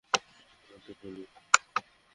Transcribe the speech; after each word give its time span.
একবার 0.53 0.79
দেখে 0.85 1.07
নিন। 1.07 1.27